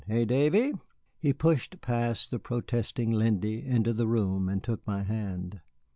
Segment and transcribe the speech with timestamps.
[0.09, 0.73] Eh, Davy?"
[1.19, 5.61] He pushed past the protesting Lindy into the room and took my hand.